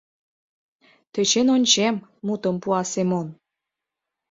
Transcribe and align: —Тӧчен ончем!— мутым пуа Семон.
—Тӧчен 1.13 1.47
ончем!— 1.55 1.95
мутым 2.25 2.55
пуа 2.61 2.81
Семон. 2.91 3.27